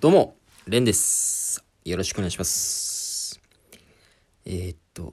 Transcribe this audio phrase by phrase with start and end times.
[0.00, 0.34] どうも、
[0.66, 1.62] レンです。
[1.84, 3.38] よろしくお願いします。
[4.46, 5.12] えー、っと、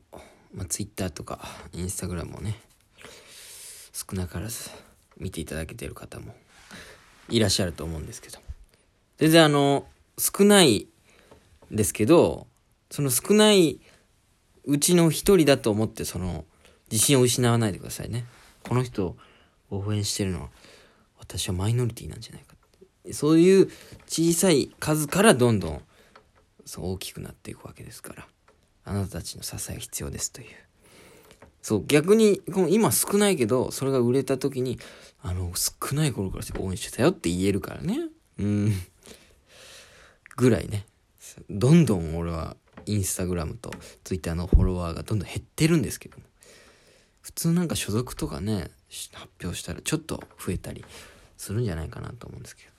[0.53, 1.41] まあ、Twitter とか
[1.73, 2.57] Instagram をね、
[3.91, 4.69] 少なからず
[5.17, 6.33] 見ていただけてる方も
[7.27, 8.39] いらっしゃると思うんですけど、
[9.17, 9.85] 全然あの、
[10.17, 10.87] 少ない
[11.69, 12.47] ですけど、
[12.89, 13.81] その少ない
[14.63, 16.45] うちの一人だと思って、その、
[16.89, 18.23] 自信を失わないでくださいね。
[18.63, 19.17] この人を
[19.69, 20.49] 応援してるのは、
[21.19, 22.56] 私はマイノリティなんじゃないか。
[23.13, 23.69] そういう
[24.07, 25.81] 小さい数からどんどん
[26.65, 28.27] そう大きくなっていくわけですから、
[28.85, 30.47] あなたたちの支えが必要ですという。
[31.61, 34.79] そう、逆に、この今少ないけど、それが売れた時に、
[35.21, 38.07] あの、少ない頃から応援してたよって言えるからね。
[38.39, 38.73] うん。
[40.37, 40.85] ぐらいね。
[41.49, 43.73] どんどん俺は、インスタグラムと
[44.05, 46.23] ツイッターのフォロワーがどんどん減ってるんですけども。
[47.19, 48.71] 普通なんか所属とかね、
[49.11, 50.85] 発表したらちょっと増えたり
[51.35, 52.76] するんじゃないかなと思うんですけど。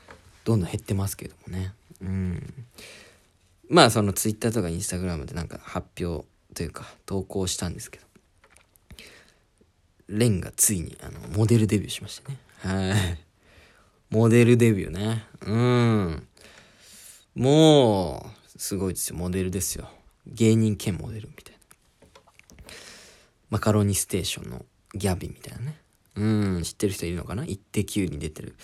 [0.48, 1.74] どんどん減ってますけどもね。
[2.00, 2.54] うん。
[3.68, 8.06] まあそのツイッターとかインスタグラムでなんか発表というか投稿したんですけど。
[10.08, 12.38] レンがついにあのモデルデビューしましたね。
[12.60, 13.18] はい。
[14.08, 15.26] モデルデビューね。
[15.42, 16.26] うん。
[17.34, 19.16] もう、すごいですよ。
[19.16, 19.90] モデルですよ。
[20.26, 21.60] 芸人兼モデルみたいな。
[23.50, 25.78] マカロニステーションのギャビンみたいなね。
[26.16, 27.44] うん、知ってる人いるのかな？
[27.44, 28.54] イッテ Q に出てる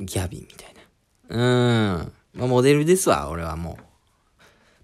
[0.00, 1.36] ギャビンみたいな。
[1.36, 2.12] うん。
[2.34, 3.82] まあ、モデルですわ、俺はもう。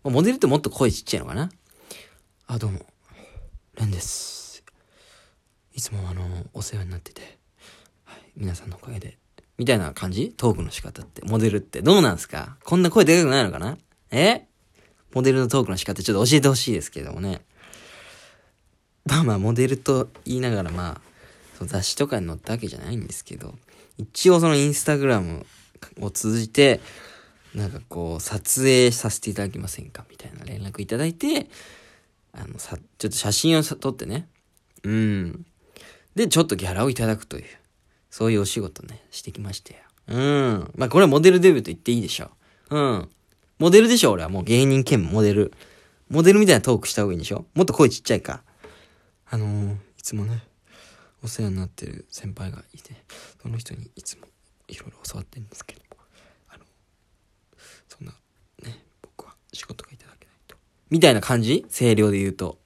[0.04, 1.50] まあ、モデルってもっと声ちっちゃいのかな？
[2.46, 2.80] あ、どうも。
[3.76, 4.62] レンです。
[5.72, 7.38] いつもあの、お世話になってて。
[8.04, 8.20] はい。
[8.36, 9.18] 皆さんのおかげで。
[9.56, 10.34] みたいな感じ？
[10.36, 11.22] トークの仕方って。
[11.24, 11.80] モデルって。
[11.80, 12.56] どうなんすか？
[12.64, 13.78] こんな声でかくないのかな？
[14.10, 14.46] え？
[15.12, 17.42] モデルのトークの仕方ちょっと教えてほしいですけどもね。
[19.06, 21.00] まあまあ、モデルと言いながらまあ、
[21.66, 23.54] 雑誌とかに載ったわけじゃないんですけど、
[23.98, 25.46] 一応そのインスタグラム
[26.00, 26.80] を通じて、
[27.54, 31.48] なんかこう、撮影させていただけませんかみたいな連絡いただいて、
[32.32, 34.26] あの、さ、ちょっと写真を撮ってね。
[34.82, 35.46] うん。
[36.14, 37.44] で、ちょっとギャラをいただくという、
[38.10, 39.80] そういうお仕事ね、してきましたよ。
[40.08, 40.72] うん。
[40.76, 42.30] まあこれはモデルデビューと言っていいでしょ
[42.70, 42.76] う。
[42.76, 43.08] うん。
[43.58, 45.52] モデルでしょ俺はもう芸人兼モデル。
[46.10, 48.42] モデルみたいなトークした方がいいんでしょもっと声ちっちゃいか。
[49.30, 50.42] あのー、いつもね、
[51.24, 52.94] お世話になってる先輩がいて、
[53.42, 54.26] その人にいつも
[54.68, 55.80] いろいろ教わってるんですけど、
[56.50, 56.64] あの、
[57.88, 58.12] そんな、
[58.62, 60.54] ね、僕は仕事がいただけないと。
[60.90, 61.64] みたいな感じ？
[61.70, 62.58] 声量で言うと。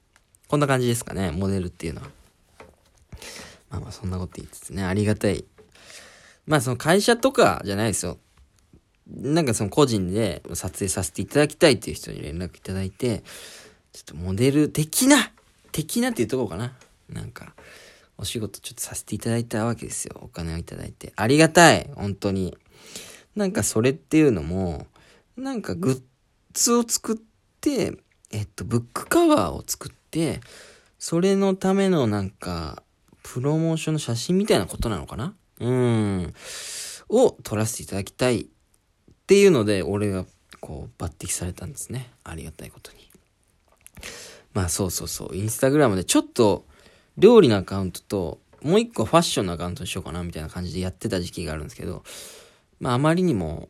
[0.49, 2.07] こんな感じですかね、モデルっていうのは。
[3.69, 5.45] まあまあそんなこと言いつつね、ありがたい。
[6.45, 8.17] まあその会社とかじゃないですよ。
[9.07, 13.23] なんかその個人で撮影させていただきたいっていう人に連絡いただいて、
[13.93, 15.31] ちょっとモデル的な、
[15.71, 16.73] 的なっていうところかな。
[17.09, 17.53] なんか、
[18.19, 20.19] お仕事ちょっとさせていただいたわけですよ。
[20.21, 21.13] お金をいただいて。
[21.15, 22.57] ありがたい本当に。
[23.35, 24.87] なんかそれっていうのも、
[25.37, 26.01] なんかグッ
[26.53, 27.17] ズを作っ
[27.61, 27.97] て、
[28.31, 30.41] えっと、ブックカバーを作って、
[30.97, 32.83] それのためのなんか、
[33.23, 35.33] プロモーションの写真みたいなことなのかな？
[35.61, 36.33] うん。
[37.07, 38.45] を撮らせていただきたいっ
[39.27, 40.25] ていうので、俺が
[40.59, 42.11] こう抜擢されたんですね。
[42.23, 43.09] ありがたいことに。
[44.53, 45.35] まあそうそうそう。
[45.35, 46.65] インスタグラムでちょっと
[47.19, 52.03] 料理のアカウントと、もう一個ファッションのアカウントにしようかなみたいな感じでやってた時期があるんですけど、
[52.79, 53.69] まああまりにも、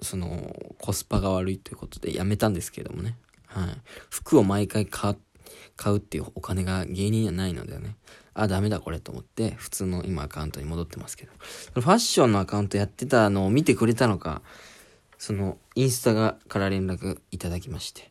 [0.00, 3.16] その、コスパが悪いということでやめたんですけどもね。
[3.46, 3.68] はい。
[4.10, 5.16] 服を毎回買
[5.86, 7.96] うっていうお金が芸人にはないのでね。
[8.34, 11.32] あ、ダメだこれと思って、普通の今アカウントに戻ってますけど。
[11.74, 14.42] ファッションのアカウントやってたのを見てくれたのか、
[15.18, 18.10] その、インスタがから連絡いただきまして。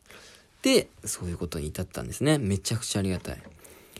[0.62, 2.38] で、そういうことに至ったんですね。
[2.38, 3.42] めちゃくちゃありがたい。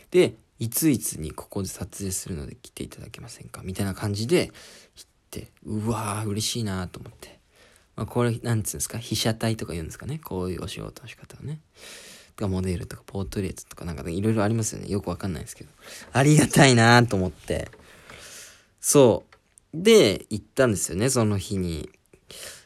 [0.09, 3.61] で、いついつにここで撮影するので来ていただけませんか？
[3.63, 4.51] みたいな感じで、
[4.95, 7.39] 来て、うわー、嬉しいなと思って。
[7.95, 8.97] まあ、これ、なんつうんですか？
[8.97, 10.19] 被写体とか言うんですかね？
[10.19, 11.59] こういうお仕事の仕方をね。
[12.35, 14.89] とか、モデルとか、ポートレートとか、なんかいろいろありますよね。
[14.89, 15.69] よくわかんないですけど。
[16.11, 17.69] ありがたいなと思って。
[18.79, 19.35] そう。
[19.73, 21.89] で、行ったんですよね、その日に。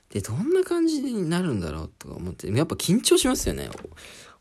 [0.09, 3.69] で、どんな感じになるんだろうとか思って、やっぱ緊張しますよね。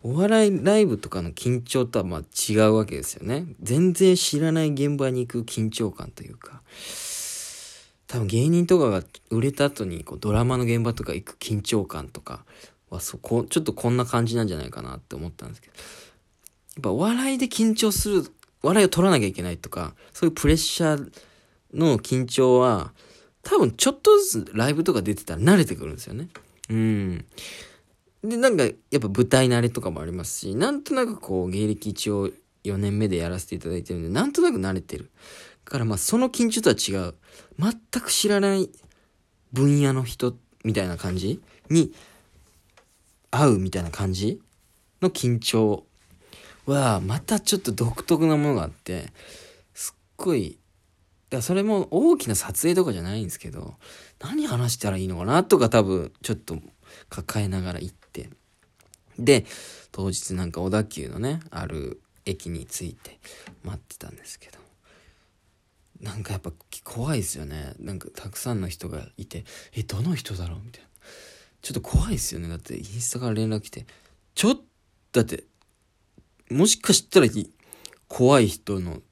[0.03, 3.47] お笑いライブとかの緊張とはまあ違うわけですよね。
[3.61, 6.63] 全然知らない現場に行く緊張感というか。
[8.07, 12.45] 多分芸人とかが売れた後にこうドラマの現場とか行く緊張感とか
[12.91, 15.75] はそこ、ちょっとこんな感じなんじゃないかなって思ったんですけど。
[15.75, 15.81] や
[16.81, 18.25] っぱお笑いで緊張する、
[18.63, 21.13] 笑いを取らなきゃいけないとか、そういうプレッシャー
[21.75, 22.93] の緊張は、
[23.43, 26.29] 多分ちょっとずつライブとか出てたら慣れてくるんですよね。
[26.71, 27.25] うん。
[28.23, 32.31] で、なんか、やっぱ舞台慣れとかもありますし、なんとなくこう、芸歴一応
[32.65, 35.11] 4年目でやらせていただいてるんで、なんとなく慣れてる。
[35.65, 37.15] からまあ、その緊張とは違う。
[37.59, 38.71] 全く知らない
[39.53, 41.93] 分野の人みたいな感じに
[43.31, 44.41] 会うみたいな感じ
[45.01, 45.85] の緊張
[46.67, 49.13] はまたちょっと独特なものがあって
[49.75, 50.59] すっごい
[51.31, 53.75] だそれも大きな撮影とかじゃないんですけど
[54.19, 56.57] 何話したらいいのかなとか多分ちょっと
[57.09, 57.95] 抱えながら行っ
[59.19, 59.45] で
[59.93, 63.19] 当日なんか小田急のねある駅に着いて
[63.65, 64.59] 待ってたんですけど。
[66.01, 66.53] なんかやっぱ
[66.85, 67.75] 怖いですよね。
[67.81, 69.45] なんかたくさんの人がいて
[69.75, 70.61] えどの人だろう？
[70.65, 70.89] みたいな。
[71.61, 72.49] ちょっと怖いですよね。
[72.49, 73.85] だってインスタから連絡来て。
[74.37, 74.63] ちょっと
[75.13, 75.43] だって
[76.51, 77.27] もしかしたら
[78.07, 79.03] 怖い人の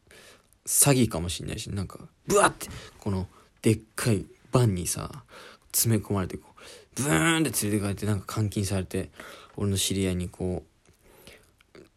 [0.64, 2.68] 詐欺かもしんないしなんかブワって
[2.98, 3.26] この
[3.62, 5.24] でっかいバンにさ
[5.72, 9.10] 詰め込まれてこうブーンって連れてかれてなんか監禁されて
[9.56, 10.64] 俺の知り合いにこ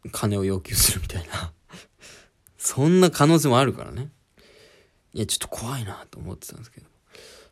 [0.06, 1.52] う金を要求するみたいな。
[2.58, 4.10] そんな可能性もあるからね。
[5.14, 6.88] いやちょっと怖いなと思ってたんですけど。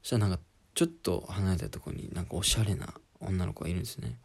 [0.01, 0.43] そしたらなんか
[0.73, 4.17] ちょっと離れたとこになんかおしゃれな女の子がいるんですね。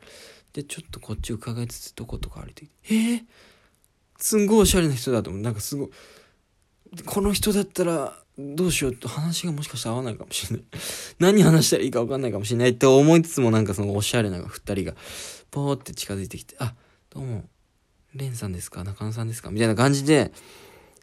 [0.52, 3.25] でちょっとこっち伺いつつどことか歩いてきてえー、
[4.19, 5.43] すんごいおしゃれな人だと思う。
[5.43, 5.90] なんかすごい
[7.06, 10.67] この人だったらどうしようと話がもしかしたら合わないかもしれない。
[11.19, 14.94] 何話したらいいか分かんないかもしれないって思いつつもなんかそのおしゃれな二人が
[15.52, 16.75] ポーって近づいてきて、あ、
[17.10, 17.44] どうも、
[18.14, 20.32] レンさんですか中野さんですかみたいな感じで、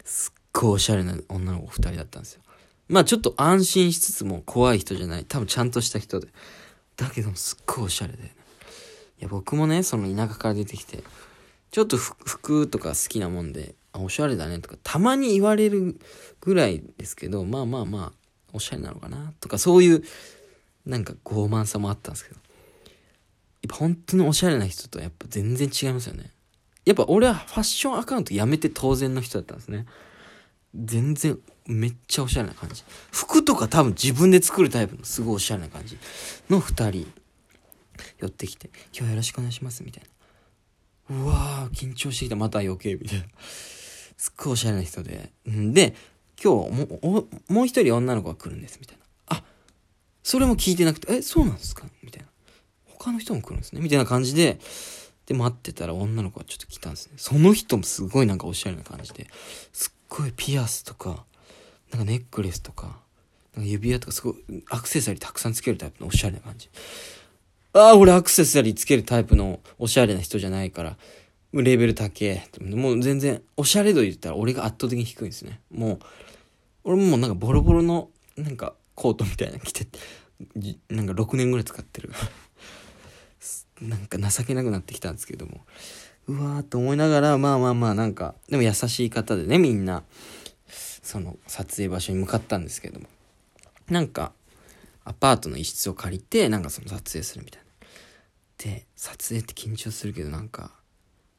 [0.04, 2.42] すっごいおしゃれな女の子二人だったんですよ。
[2.88, 5.24] まあちょっと安心しつつも怖い人じゃない。
[5.24, 6.26] 多分ちゃんとした人で。
[6.96, 8.34] だけどもすっごいおしゃれで、ね。
[9.20, 11.04] いや僕もね、その田舎から出てきて、
[11.70, 15.96] ちょっと服とか好きなもんで、あ、おしゃれだねとか、たまに言われる
[16.40, 18.12] ぐらいですけど、まあまあまあ、
[18.52, 20.02] おしゃれなのかなとか、そういう、
[20.86, 22.40] なんか傲慢さもあったんですけど。
[23.68, 26.30] ぱ本当におしゃれな人とやっぱ全然違いますよね。
[26.86, 29.86] やっぱ俺はファッションアカウントやめて当然の人だったんですね。
[30.74, 32.82] 全然めっちゃおしゃれな感じ。
[33.12, 35.98] 服とか多分自分で作るタイプのすごいおしゃれな感じ
[36.48, 37.12] の二人
[38.18, 40.04] 寄ってきて、今日はよろしくお願いしますみたい
[41.08, 41.16] な。
[41.16, 42.36] うわー、緊張してきた。
[42.36, 43.24] また余計みたいな。
[44.16, 45.32] すっごいおしゃれな人で。
[45.50, 45.94] んで、
[46.42, 49.02] 今日ももう一人女の子が来るんですみたいな。
[49.26, 49.44] あ、
[50.22, 51.86] それも聞いてなくて、え、そうなんですか？
[52.02, 52.29] みたいな。
[53.00, 53.80] 他の人も来るんですね。
[53.80, 54.60] みたいな感じで、
[55.24, 57.14] で、待ってたら女の子がちょっと来たんですね。
[57.16, 59.26] その人もすごいなんかおしゃれな感じで、
[59.72, 61.24] すっごいピアスとか、
[61.90, 63.00] なんかネックレスとか、
[63.56, 64.34] なんか指輪とかすごい
[64.68, 66.68] アクセサリーたくさんつけるタイプのおしゃれな感じ。
[67.72, 70.98] ああ、俺アクセサリーつけるタイプのおしゃれな人じゃないから、
[71.54, 72.46] レベル高え。
[72.60, 75.60] もう全然、おしゃれ度言ったら俺が圧倒的に低いんですね。
[75.70, 75.98] もう、
[76.84, 79.86] 俺もなんかボロボロの、なんかコートみたいなの着て、
[80.90, 82.12] なんか6年ぐらい使ってる。
[83.80, 85.60] なんか情けなくなってきたんですけども。
[86.26, 90.04] うわーと思いながら、まあまあまあなんか、でも優しい方でね、みんな、
[90.68, 93.06] その撮影場所に向かったんですけども。
[93.88, 94.32] なんか、
[95.04, 97.68] アパートの一室を借りて、なんかその撮影するみたいな。
[98.58, 100.72] で、撮影って緊張するけどなんか、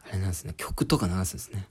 [0.04, 1.68] あれなんですね、曲とか流すんですね。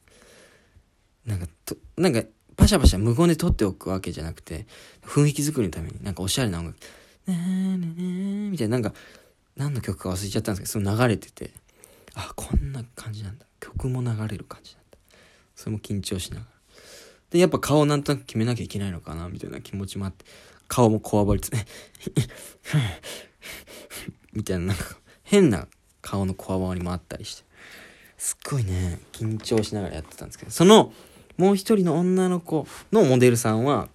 [1.27, 2.23] なんか、と、なんか、
[2.57, 4.67] パシャパシャ無言で撮っておくわけじゃなくて、
[5.03, 6.79] 雰囲気作りのために、なんかおしゃれな音楽、
[7.27, 8.97] ねーねーねーみたいな、なんか、
[9.57, 11.51] 何の曲か忘れちゃったんですけど、その流れてて、
[12.15, 13.47] あ、こんな感じなんだ。
[13.61, 14.99] 曲も流れる感じなんだ。
[15.55, 16.49] それも緊張しながら。
[17.31, 20.25] で、やっぱ顔なんとなく決めなきゃいけないのかな、みたいな気持ちもあって、
[20.69, 21.51] 顔もこわばりつ、
[24.33, 25.69] みたいな、なんか、変な
[26.03, 27.45] 顔のこわばりもあったりして、
[28.17, 30.93] すっごいね、緊張しながらやってたんですけど、その、
[31.37, 33.89] もう一人の女の子のモデルさんは、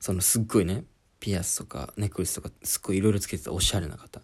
[0.00, 0.84] そのすっごいね、
[1.26, 4.20] ピアスとかネックレスとかすっごいいろいろつけてたおしゃれな方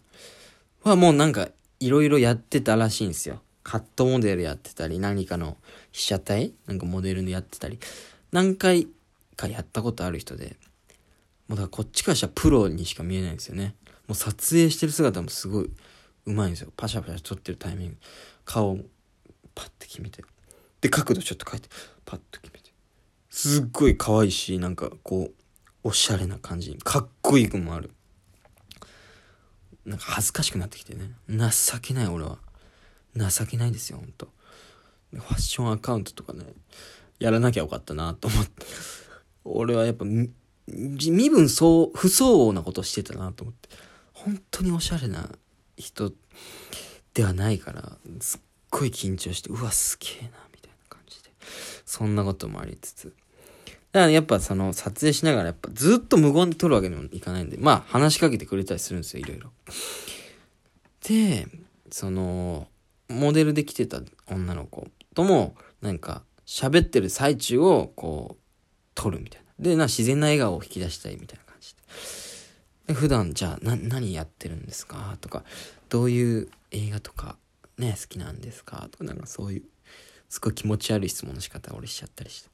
[0.83, 1.49] はもうなんか
[1.81, 3.41] いろいろやってたらしいんですよ。
[3.61, 5.57] カットモデルやってたり、何かの
[5.91, 6.53] 被写体？
[6.65, 7.77] なんかモデルでやってたり、
[8.31, 8.87] 何回
[9.35, 10.55] かやったことある人で、
[11.49, 13.75] もうだからこっちからしたらプロにしか見えないんですよね。
[14.07, 15.69] もう撮影してる姿もすごい
[16.25, 16.71] 上手いんですよ。
[16.77, 17.97] パシャパシャ撮ってるタイミング。
[18.45, 18.77] 顔
[19.53, 20.23] パッて決めて。
[20.79, 21.67] で、角度ちょっと変えて、
[22.05, 22.71] パッと決めて。
[23.29, 25.42] すっごい可愛いし、なんかこう、
[25.83, 26.77] おしゃれな感じ。
[26.83, 27.91] かっこいい子もある。
[29.85, 31.11] なんか恥ずかしくなってきてね。
[31.27, 32.37] 情けない俺は。
[33.15, 34.29] 情けないですよほんと。
[35.11, 36.45] ファッションアカウントとかね
[37.19, 38.65] やらなきゃよかったなと思って。
[39.43, 43.69] 俺はやっぱ身分そう不相応なことしてたなと思って。
[44.13, 45.29] 本当におしゃれな
[45.75, 46.13] 人
[47.13, 51.29] ではないからすっごい緊張してうわすげえなみたいな感じで。
[51.85, 53.13] そんなこともありつつ。
[53.93, 59.51] だからやっぱその撮影しながらやっぱずっと無言で撮るわけにもいかないんで、まあ話しかけてくれたりするんですよ、いろいろ。
[61.07, 61.47] で、
[61.91, 62.67] その、
[63.07, 68.41] モデルで来てた女の子とも、なんか喋ってる最中をこう、
[68.95, 69.47] 撮るみたいな。
[69.59, 71.75] で、な、自然な笑顔を引き出したいみたいな感じ
[72.87, 72.93] で。
[72.93, 75.17] 普段じゃあな何やってるんですか？
[75.21, 75.45] とか
[75.87, 77.37] どういう映画とか
[77.77, 78.89] ね好きなんですか？
[78.91, 79.63] とかなんかそういう
[80.27, 82.49] すごい気持ち悪い質問の仕方を俺しちゃったりして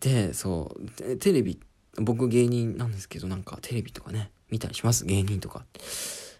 [0.00, 0.76] でそ
[1.08, 1.60] うテレビ
[1.96, 5.04] 僕芸人なんですけどなんかテレビとかね見たりします？
[5.04, 5.64] 芸人とか。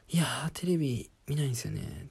[0.08, 2.08] いやーテレビ見ないんですよね。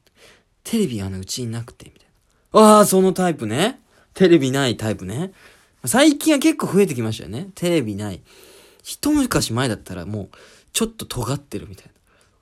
[0.64, 2.08] テレビあのうちになくてみたい
[2.54, 2.60] な。
[2.78, 3.82] ああそのタイプね。
[4.14, 5.32] テレビないタイプね。
[5.86, 7.50] 最近は結構増えてきましたよね。
[7.56, 8.22] テレビない。
[8.84, 10.30] 一昔前だったらもう
[10.72, 11.92] ちょっと尖ってるみたいな。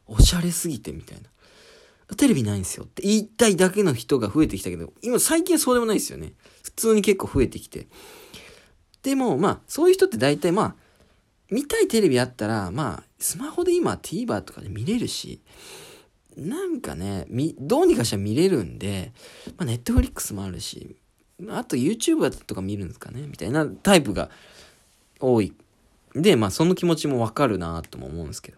[0.08, 2.16] おしゃれすぎてみたいな。
[2.16, 2.86] テレビないんですよ。
[2.86, 6.34] って言いたいだけの人が増えてきたけど、今最近はそうでもないですよね。
[6.64, 7.88] 普通に結構増えてきて。
[9.08, 10.76] でも、まあ、そういう人って大体まあ、
[11.50, 15.40] 見たいテレビあったら、まあ、スマホで今 TVer とかで見れるし、
[16.36, 19.14] なんかね、み、どうにかしたら見れるんで、
[19.58, 20.98] まあ、Netflix もあるし、
[21.50, 24.30] あと YouTube とか見るんですかねみたいなタイプが
[25.22, 25.54] 多い。
[26.14, 28.58] で、まあその気持ちもわかるなとも思うんですけど、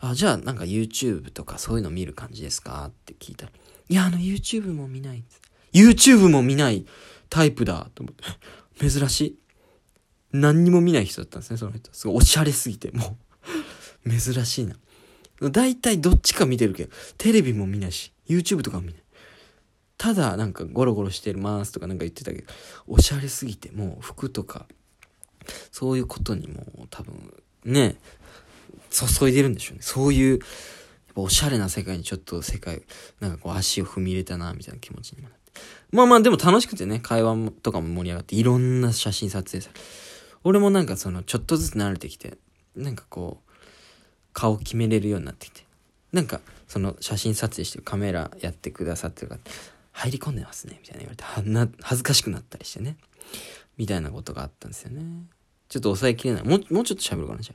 [0.00, 3.52] あ、じゃあなんか YouTube とかそういうの見る感じですかって聞いたら、
[3.90, 5.42] いや、あの YouTube も見ないんです。
[5.74, 6.86] YouTube も見ない
[7.28, 8.24] タイプだと思って、
[8.78, 9.38] 珍しい。
[10.32, 11.92] 何にも見ない人だったんですね、その人。
[11.92, 13.16] すごいおしゃれすぎて、も
[14.04, 14.76] う珍しいな。
[15.50, 19.02] 大体どっちか見てるけど、テレビも見ないし、YouTube とかも見ない。
[19.98, 22.52] ただ、なんかゴロゴロしてますとかなんか言ってたけど、
[22.86, 24.66] おしゃれすぎて、もう服とか
[25.72, 27.32] そういうことにも多分
[27.64, 27.96] ね、
[28.90, 29.82] 注いでるんでしょうね。
[29.82, 30.40] そういう、
[31.14, 32.82] おしゃれな世界にちょっと世界、
[33.20, 35.35] なんかこう足を踏み入れたな、みたいな気持ちにもな。
[35.92, 39.80] まあまあでも楽しくてね、会話とかも盛り上がって、いろんな写真撮影され
[40.44, 42.38] 俺もなんかその、ちょっとずつ慣れてきて、
[42.74, 43.52] なんかこう、
[44.32, 45.64] 顔決めれるようになってきて、
[46.12, 49.38] なんか、その写真撮影してカメラやってくださってる方、
[49.92, 52.96] 入り込んでますね、みたいな言われて、な、恥ずかしくなったりしてね。
[53.76, 55.02] みたいなことがあったんですよね。
[55.68, 56.44] ちょっと抑えきれない。
[56.44, 57.54] もう、もうちょっと喋るかな、じゃ